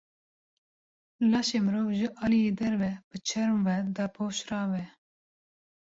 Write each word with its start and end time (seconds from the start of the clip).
Laşê 1.31 1.59
mirov 1.65 1.87
ji 1.97 2.07
aliyê 2.23 2.51
derve 2.59 2.91
bi 3.09 3.17
çerm 3.27 3.57
ve 3.67 3.77
dapoşrav 3.95 4.71
e. 4.83 4.85